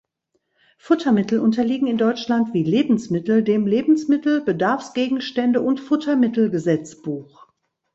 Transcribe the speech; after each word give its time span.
Futtermittel 0.79 1.39
unterliegen 1.39 1.85
in 1.85 1.99
Deutschland 1.99 2.55
wie 2.55 2.63
Lebensmittel 2.63 3.43
dem 3.43 3.67
Lebensmittel-, 3.67 4.41
Bedarfsgegenstände- 4.43 5.59
und 5.59 5.79
Futtermittelgesetzbuch. 5.79 7.49